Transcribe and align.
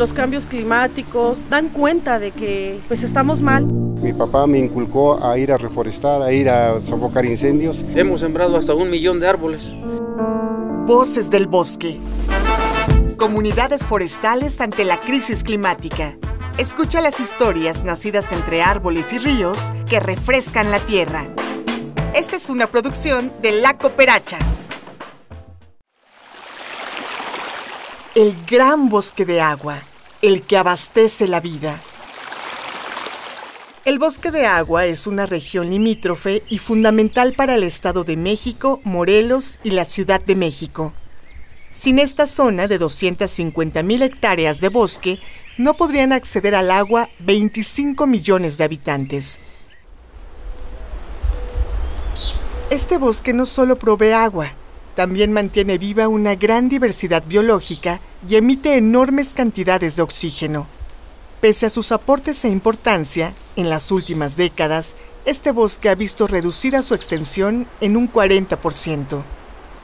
los 0.00 0.14
cambios 0.14 0.46
climáticos 0.46 1.42
dan 1.50 1.68
cuenta 1.68 2.18
de 2.18 2.30
que 2.30 2.80
pues 2.88 3.02
estamos 3.02 3.42
mal. 3.42 3.66
Mi 3.66 4.14
papá 4.14 4.46
me 4.46 4.58
inculcó 4.58 5.22
a 5.22 5.36
ir 5.36 5.52
a 5.52 5.58
reforestar, 5.58 6.22
a 6.22 6.32
ir 6.32 6.48
a 6.48 6.80
sofocar 6.80 7.26
incendios. 7.26 7.84
Hemos 7.94 8.22
sembrado 8.22 8.56
hasta 8.56 8.72
un 8.72 8.88
millón 8.88 9.20
de 9.20 9.28
árboles. 9.28 9.74
Voces 10.86 11.30
del 11.30 11.46
bosque. 11.46 12.00
Comunidades 13.18 13.84
forestales 13.84 14.62
ante 14.62 14.86
la 14.86 14.98
crisis 14.98 15.44
climática. 15.44 16.16
Escucha 16.56 17.02
las 17.02 17.20
historias 17.20 17.84
nacidas 17.84 18.32
entre 18.32 18.62
árboles 18.62 19.12
y 19.12 19.18
ríos 19.18 19.70
que 19.86 20.00
refrescan 20.00 20.70
la 20.70 20.78
tierra. 20.78 21.24
Esta 22.14 22.36
es 22.36 22.48
una 22.48 22.70
producción 22.70 23.30
de 23.42 23.52
La 23.60 23.76
Cooperacha. 23.76 24.38
El 28.14 28.34
gran 28.50 28.88
bosque 28.88 29.24
de 29.24 29.40
agua, 29.40 29.84
el 30.22 30.42
que 30.42 30.56
abastece 30.56 31.26
la 31.26 31.40
vida. 31.40 31.80
El 33.86 33.98
bosque 33.98 34.30
de 34.30 34.46
agua 34.46 34.84
es 34.84 35.06
una 35.06 35.24
región 35.24 35.70
limítrofe 35.70 36.42
y 36.50 36.58
fundamental 36.58 37.32
para 37.32 37.54
el 37.54 37.64
Estado 37.64 38.04
de 38.04 38.16
México, 38.16 38.80
Morelos 38.84 39.58
y 39.64 39.70
la 39.70 39.86
Ciudad 39.86 40.20
de 40.20 40.36
México. 40.36 40.92
Sin 41.70 41.98
esta 41.98 42.26
zona 42.26 42.68
de 42.68 42.78
250.000 42.78 44.02
hectáreas 44.02 44.60
de 44.60 44.68
bosque, 44.68 45.20
no 45.56 45.74
podrían 45.74 46.12
acceder 46.12 46.54
al 46.54 46.70
agua 46.70 47.08
25 47.20 48.06
millones 48.06 48.58
de 48.58 48.64
habitantes. 48.64 49.38
Este 52.68 52.98
bosque 52.98 53.32
no 53.32 53.46
solo 53.46 53.76
provee 53.76 54.12
agua, 54.12 54.52
también 54.94 55.32
mantiene 55.32 55.78
viva 55.78 56.08
una 56.08 56.34
gran 56.34 56.68
diversidad 56.68 57.24
biológica 57.26 58.00
y 58.28 58.36
emite 58.36 58.76
enormes 58.76 59.34
cantidades 59.34 59.96
de 59.96 60.02
oxígeno. 60.02 60.66
Pese 61.40 61.66
a 61.66 61.70
sus 61.70 61.90
aportes 61.92 62.44
e 62.44 62.48
importancia, 62.48 63.34
en 63.56 63.70
las 63.70 63.90
últimas 63.90 64.36
décadas, 64.36 64.94
este 65.24 65.52
bosque 65.52 65.88
ha 65.88 65.94
visto 65.94 66.26
reducida 66.26 66.82
su 66.82 66.94
extensión 66.94 67.66
en 67.80 67.96
un 67.96 68.12
40%. 68.12 69.22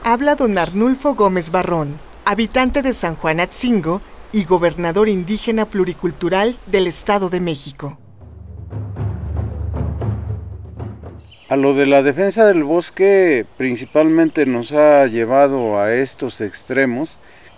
Habla 0.03 0.35
don 0.35 0.57
Arnulfo 0.57 1.15
Gómez 1.15 1.51
Barrón, 1.51 1.99
habitante 2.25 2.81
de 2.81 2.93
San 2.93 3.15
Juan 3.15 3.39
Atzingo 3.39 4.01
y 4.31 4.43
gobernador 4.43 5.09
indígena 5.09 5.69
pluricultural 5.69 6.57
del 6.65 6.87
Estado 6.87 7.29
de 7.29 7.39
México. 7.39 7.97
A 11.49 11.55
lo 11.55 11.73
de 11.73 11.85
la 11.85 12.03
defensa 12.03 12.45
del 12.45 12.65
bosque 12.65 13.45
principalmente 13.55 14.45
nos 14.45 14.73
ha 14.73 15.07
llevado 15.07 15.79
a 15.79 15.93
estos 15.93 16.41
extremos 16.41 17.17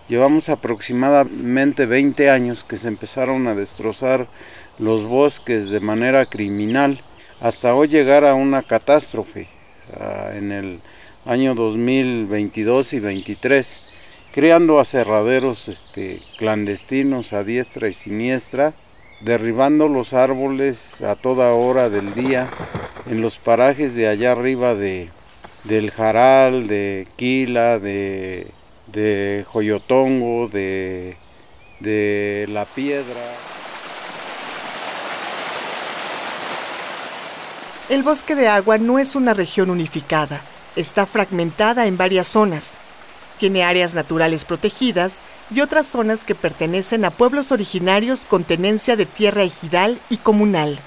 Llevamos 0.09 0.49
aproximadamente 0.49 1.85
20 1.85 2.31
años 2.31 2.63
que 2.63 2.77
se 2.77 2.87
empezaron 2.87 3.47
a 3.47 3.53
destrozar 3.53 4.27
los 4.79 5.03
bosques 5.03 5.69
de 5.69 5.81
manera 5.81 6.25
criminal 6.25 6.99
hasta 7.39 7.75
hoy 7.75 7.89
llegar 7.89 8.25
a 8.25 8.33
una 8.33 8.63
catástrofe 8.63 9.47
ah, 9.99 10.31
en 10.33 10.51
el 10.51 10.79
año 11.27 11.53
2022 11.53 12.93
y 12.93 12.99
23, 12.99 13.91
creando 14.33 14.79
aserraderos 14.79 15.67
este, 15.67 16.17
clandestinos 16.39 17.31
a 17.31 17.43
diestra 17.43 17.87
y 17.87 17.93
siniestra, 17.93 18.73
derribando 19.21 19.87
los 19.87 20.15
árboles 20.15 21.03
a 21.03 21.17
toda 21.17 21.53
hora 21.53 21.91
del 21.91 22.15
día 22.15 22.49
en 23.07 23.21
los 23.21 23.37
parajes 23.37 23.93
de 23.93 24.07
allá 24.07 24.31
arriba 24.31 24.73
de, 24.73 25.09
del 25.65 25.91
Jaral, 25.91 26.65
de 26.65 27.07
Quila, 27.15 27.77
de 27.77 28.47
de 28.91 29.45
Joyotongo, 29.51 30.47
de, 30.47 31.17
de 31.79 32.47
La 32.49 32.65
Piedra. 32.65 33.21
El 37.89 38.03
bosque 38.03 38.35
de 38.35 38.47
agua 38.47 38.77
no 38.77 38.99
es 38.99 39.15
una 39.15 39.33
región 39.33 39.69
unificada, 39.69 40.41
está 40.75 41.05
fragmentada 41.05 41.87
en 41.87 41.97
varias 41.97 42.27
zonas. 42.27 42.77
Tiene 43.39 43.63
áreas 43.63 43.93
naturales 43.93 44.45
protegidas 44.45 45.19
y 45.49 45.61
otras 45.61 45.87
zonas 45.87 46.23
que 46.23 46.35
pertenecen 46.35 47.05
a 47.05 47.09
pueblos 47.09 47.51
originarios 47.51 48.25
con 48.25 48.43
tenencia 48.43 48.95
de 48.95 49.05
tierra 49.05 49.43
ejidal 49.43 49.97
y 50.09 50.17
comunal. 50.17 50.77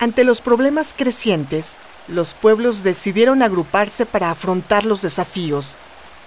Ante 0.00 0.24
los 0.24 0.40
problemas 0.40 0.92
crecientes, 0.94 1.76
los 2.08 2.34
pueblos 2.34 2.82
decidieron 2.82 3.42
agruparse 3.42 4.04
para 4.04 4.30
afrontar 4.30 4.84
los 4.84 5.00
desafíos, 5.00 5.78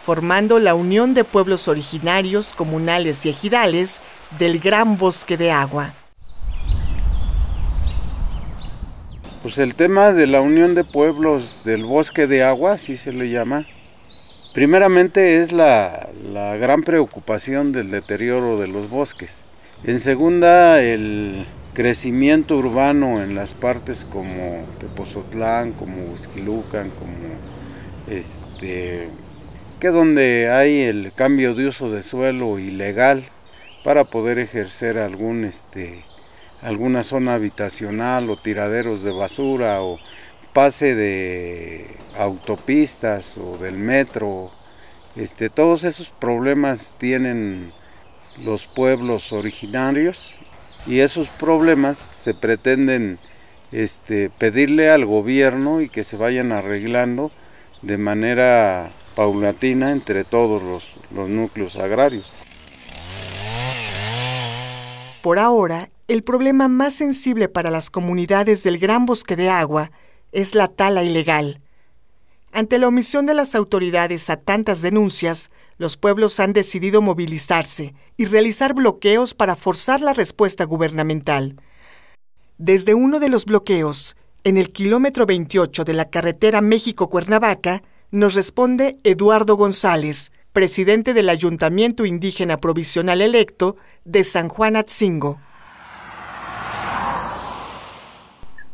formando 0.07 0.59
la 0.59 0.73
Unión 0.73 1.13
de 1.13 1.25
Pueblos 1.25 1.67
Originarios, 1.67 2.53
Comunales 2.53 3.25
y 3.25 3.29
Ejidales 3.29 3.99
del 4.39 4.59
Gran 4.59 4.97
Bosque 4.97 5.35
de 5.35 5.51
Agua. 5.51 5.91
Pues 9.43 9.57
el 9.57 9.75
tema 9.75 10.13
de 10.13 10.25
la 10.25 10.39
Unión 10.39 10.75
de 10.75 10.85
Pueblos 10.85 11.63
del 11.65 11.83
Bosque 11.83 12.25
de 12.25 12.41
Agua, 12.41 12.71
así 12.71 12.95
se 12.95 13.11
le 13.11 13.29
llama, 13.29 13.65
primeramente 14.53 15.41
es 15.41 15.51
la, 15.51 16.07
la 16.31 16.55
gran 16.55 16.83
preocupación 16.83 17.73
del 17.73 17.91
deterioro 17.91 18.57
de 18.57 18.69
los 18.69 18.89
bosques. 18.89 19.41
En 19.83 19.99
segunda, 19.99 20.81
el 20.81 21.45
crecimiento 21.73 22.55
urbano 22.55 23.21
en 23.21 23.35
las 23.35 23.53
partes 23.53 24.07
como 24.09 24.63
Tepozotlán, 24.79 25.73
como 25.73 26.01
Huizquilucan, 26.13 26.91
como 26.91 27.11
este, 28.09 29.09
que 29.79 29.89
donde 29.89 30.49
hay 30.51 30.81
el 30.81 31.11
cambio 31.15 31.53
de 31.53 31.67
uso 31.67 31.91
de 31.91 32.01
suelo 32.01 32.57
ilegal 32.57 33.23
para 33.83 34.03
poder 34.03 34.39
ejercer 34.39 34.97
algún 34.97 35.45
este 35.45 36.03
alguna 36.61 37.03
zona 37.03 37.35
habitacional 37.35 38.29
o 38.29 38.37
tiraderos 38.37 39.03
de 39.03 39.11
basura 39.11 39.83
o 39.83 39.99
pase 40.53 40.95
de 40.95 41.85
autopistas 42.17 43.37
o 43.37 43.57
del 43.57 43.77
metro 43.77 44.49
este 45.15 45.49
todos 45.49 45.83
esos 45.83 46.09
problemas 46.09 46.95
tienen 46.97 47.71
los 48.43 48.65
pueblos 48.65 49.31
originarios 49.31 50.39
y 50.87 51.01
esos 51.01 51.29
problemas 51.29 51.97
se 51.97 52.33
pretenden 52.33 53.19
este, 53.71 54.31
pedirle 54.37 54.89
al 54.89 55.05
gobierno 55.05 55.81
y 55.81 55.89
que 55.89 56.03
se 56.03 56.17
vayan 56.17 56.51
arreglando 56.51 57.31
de 57.81 57.97
manera 57.97 58.91
paulatina 59.17 59.91
entre 59.93 60.23
todos 60.23 60.61
los, 60.61 60.93
los 61.09 61.27
núcleos 61.27 61.75
agrarios. 61.75 62.31
Por 65.23 65.39
ahora, 65.39 65.89
el 66.07 66.21
problema 66.21 66.67
más 66.67 66.93
sensible 66.93 67.49
para 67.49 67.71
las 67.71 67.89
comunidades 67.89 68.63
del 68.63 68.77
Gran 68.77 69.07
Bosque 69.07 69.35
de 69.35 69.49
Agua 69.49 69.89
es 70.31 70.53
la 70.53 70.67
tala 70.67 71.03
ilegal. 71.03 71.61
Ante 72.51 72.77
la 72.77 72.87
omisión 72.87 73.25
de 73.25 73.33
las 73.33 73.55
autoridades 73.55 74.29
a 74.29 74.37
tantas 74.37 74.83
denuncias, 74.83 75.49
los 75.79 75.97
pueblos 75.97 76.39
han 76.39 76.53
decidido 76.53 77.01
movilizarse 77.01 77.95
y 78.17 78.25
realizar 78.25 78.75
bloqueos 78.75 79.33
para 79.33 79.55
forzar 79.55 79.99
la 79.99 80.13
respuesta 80.13 80.63
gubernamental. 80.63 81.55
Desde 82.59 82.93
uno 82.93 83.19
de 83.19 83.29
los 83.29 83.45
bloqueos, 83.45 84.15
en 84.43 84.57
el 84.57 84.71
kilómetro 84.71 85.25
28 85.25 85.85
de 85.85 85.93
la 85.93 86.09
carretera 86.11 86.61
México-Cuernavaca, 86.61 87.81
nos 88.11 88.35
responde 88.35 88.97
Eduardo 89.03 89.57
González, 89.57 90.31
presidente 90.53 91.13
del 91.13 91.29
Ayuntamiento 91.29 92.05
Indígena 92.05 92.57
Provisional 92.57 93.21
electo 93.21 93.75
de 94.05 94.23
San 94.23 94.47
Juan 94.47 94.77
Atzingo. 94.77 95.37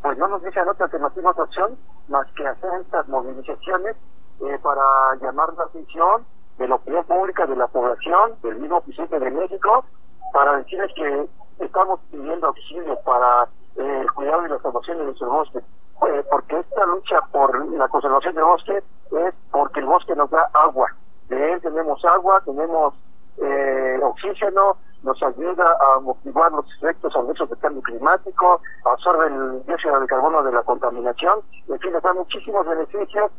Pues 0.01 0.17
no 0.17 0.27
nos 0.27 0.41
dejan 0.43 0.67
otra 0.67 0.85
alternativa, 0.85 1.31
otra 1.31 1.43
opción, 1.45 1.77
más 2.09 2.27
que 2.35 2.45
hacer 2.45 2.69
estas 2.81 3.07
movilizaciones 3.07 3.95
eh, 4.41 4.59
para 4.61 4.83
llamar 5.21 5.53
la 5.57 5.63
atención 5.63 6.25
de 6.59 6.67
la 6.67 6.75
opinión 6.75 7.03
pública, 7.05 7.47
de 7.47 7.55
la 7.55 7.67
población, 7.67 8.35
del 8.43 8.57
mismo 8.57 8.81
presidente 8.81 9.19
de 9.19 9.31
México, 9.31 9.85
para 10.31 10.57
decirles 10.57 10.91
que 10.95 11.27
estamos 11.65 11.99
pidiendo 12.11 12.47
auxilio 12.47 12.99
para 13.03 13.49
eh, 13.77 14.01
el 14.01 14.11
cuidado 14.11 14.45
y 14.45 14.49
la 14.49 14.57
conservación 14.59 14.97
de 14.99 15.05
nuestros 15.05 15.29
bosques. 15.29 15.63
Eh, 16.07 16.23
porque 16.29 16.59
esta 16.59 16.85
lucha 16.85 17.15
por 17.31 17.65
la 17.71 17.87
conservación 17.87 18.35
del 18.35 18.43
bosque 18.43 18.77
es 18.77 19.33
porque 19.51 19.79
el 19.79 19.85
bosque 19.85 20.15
nos 20.15 20.29
da 20.29 20.49
agua. 20.53 20.87
De 21.29 21.53
él 21.53 21.61
tenemos 21.61 22.03
agua, 22.05 22.41
tenemos 22.45 22.93
eh, 23.37 23.99
oxígeno, 24.01 24.77
nos 25.03 25.21
ayuda 25.21 25.77
a 25.79 25.99
motivar 25.99 26.51
los 26.51 26.65
efectos 26.77 27.15
adversos 27.15 27.49
del 27.49 27.59
cambio 27.59 27.81
climático, 27.81 28.61
absorbe 28.85 29.27
el 29.27 29.65
dióxido 29.65 29.99
de 29.99 30.07
carbono 30.07 30.43
de 30.43 30.51
la 30.51 30.63
contaminación, 30.63 31.41
en 31.67 31.79
fin, 31.79 31.91
nos 31.91 32.03
da 32.03 32.13
muchísimos 32.13 32.65
beneficios. 32.65 33.31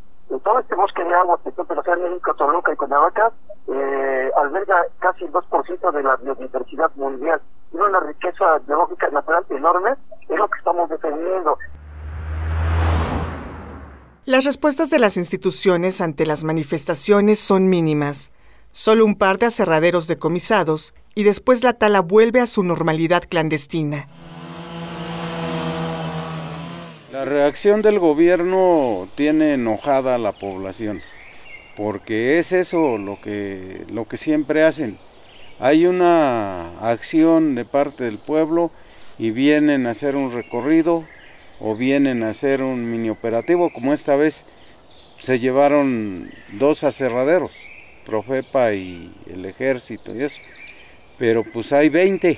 Todo 0.43 0.59
este 0.59 0.75
bosque 0.75 1.03
de 1.03 1.13
agua 1.13 1.39
que 1.43 1.49
está 1.49 1.93
en 1.93 2.03
México, 2.03 2.33
Toluca 2.33 2.73
y 2.73 2.75
Cuernavaca 2.75 3.31
eh, 3.67 4.31
alberga 4.37 4.85
casi 4.99 5.25
el 5.25 5.31
2% 5.31 5.91
de 5.91 6.03
la 6.03 6.15
biodiversidad 6.15 6.91
mundial. 6.95 7.39
Tiene 7.69 7.85
una 7.85 7.99
riqueza 7.99 8.57
biológica 8.65 9.07
natural 9.09 9.45
enorme, 9.49 9.95
es 10.27 10.37
lo 10.37 10.47
que 10.47 10.57
estamos 10.57 10.89
defendiendo. 10.89 11.57
Las 14.27 14.43
respuestas 14.43 14.89
de 14.89 14.97
las 14.97 15.17
instituciones 15.17 16.01
ante 16.01 16.25
las 16.25 16.43
manifestaciones 16.43 17.37
son 17.37 17.69
mínimas. 17.69 18.31
Solo 18.71 19.05
un 19.05 19.13
par 19.13 19.37
de 19.37 19.45
aserraderos 19.45 20.07
decomisados 20.07 20.95
y 21.13 21.21
después 21.21 21.63
la 21.63 21.73
tala 21.73 22.01
vuelve 22.01 22.39
a 22.39 22.47
su 22.47 22.63
normalidad 22.63 23.23
clandestina. 23.29 24.07
La 27.11 27.23
reacción 27.23 27.83
del 27.83 27.99
gobierno 27.99 29.07
tiene 29.13 29.53
enojada 29.53 30.15
a 30.15 30.17
la 30.17 30.31
población, 30.31 31.01
porque 31.77 32.39
es 32.39 32.51
eso 32.51 32.97
lo 32.97 33.21
que, 33.21 33.85
lo 33.91 34.07
que 34.07 34.17
siempre 34.17 34.63
hacen. 34.63 34.97
Hay 35.59 35.85
una 35.85 36.79
acción 36.79 37.53
de 37.53 37.63
parte 37.63 38.05
del 38.05 38.17
pueblo 38.17 38.71
y 39.19 39.29
vienen 39.29 39.85
a 39.85 39.91
hacer 39.91 40.15
un 40.15 40.31
recorrido 40.31 41.03
o 41.59 41.75
vienen 41.75 42.23
a 42.23 42.29
hacer 42.29 42.61
un 42.61 42.89
mini 42.89 43.09
operativo, 43.09 43.71
como 43.71 43.93
esta 43.93 44.15
vez 44.15 44.45
se 45.19 45.39
llevaron 45.39 46.29
dos 46.53 46.83
aserraderos, 46.83 47.53
Profepa 48.05 48.73
y 48.73 49.13
el 49.27 49.45
ejército 49.45 50.15
y 50.15 50.23
eso, 50.23 50.39
pero 51.17 51.43
pues 51.43 51.73
hay 51.73 51.89
20 51.89 52.37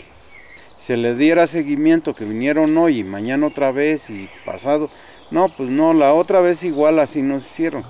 se 0.78 0.96
le 0.96 1.16
diera 1.16 1.48
seguimiento 1.48 2.14
que 2.14 2.24
vinieron 2.24 2.78
hoy 2.78 3.00
y 3.00 3.04
mañana 3.04 3.48
otra 3.48 3.72
vez 3.72 4.10
y 4.10 4.30
pasado. 4.46 4.90
No, 5.32 5.50
pues 5.50 5.70
no, 5.70 5.94
la 5.94 6.14
otra 6.14 6.40
vez 6.40 6.64
igual 6.64 7.00
así 7.00 7.22
nos 7.22 7.46
hicieron. 7.46 7.84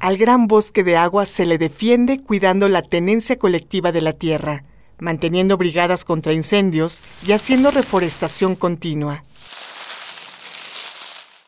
Al 0.00 0.18
gran 0.18 0.48
bosque 0.48 0.82
de 0.82 0.96
agua 0.96 1.24
se 1.24 1.46
le 1.46 1.58
defiende 1.58 2.20
cuidando 2.20 2.68
la 2.68 2.82
tenencia 2.82 3.38
colectiva 3.38 3.92
de 3.92 4.00
la 4.00 4.12
tierra, 4.12 4.64
manteniendo 5.02 5.58
brigadas 5.58 6.04
contra 6.04 6.32
incendios 6.32 7.02
y 7.26 7.32
haciendo 7.32 7.70
reforestación 7.70 8.56
continua. 8.56 9.24